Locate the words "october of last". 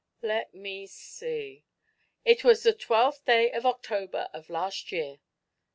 3.67-4.91